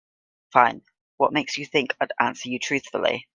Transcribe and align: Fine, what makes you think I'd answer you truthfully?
Fine, 0.51 0.81
what 1.17 1.31
makes 1.31 1.59
you 1.59 1.65
think 1.67 1.95
I'd 2.01 2.11
answer 2.19 2.49
you 2.49 2.57
truthfully? 2.57 3.27